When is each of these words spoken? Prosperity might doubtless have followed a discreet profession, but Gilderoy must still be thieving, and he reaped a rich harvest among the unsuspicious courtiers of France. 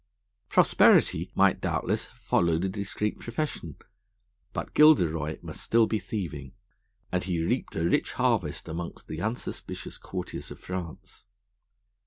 Prosperity 0.49 1.31
might 1.35 1.61
doubtless 1.61 2.07
have 2.07 2.17
followed 2.17 2.65
a 2.65 2.69
discreet 2.69 3.19
profession, 3.19 3.75
but 4.51 4.73
Gilderoy 4.73 5.37
must 5.43 5.61
still 5.61 5.85
be 5.85 5.99
thieving, 5.99 6.53
and 7.11 7.23
he 7.23 7.43
reaped 7.45 7.75
a 7.75 7.87
rich 7.87 8.13
harvest 8.13 8.67
among 8.67 8.93
the 9.05 9.21
unsuspicious 9.21 9.99
courtiers 9.99 10.49
of 10.49 10.59
France. 10.59 11.25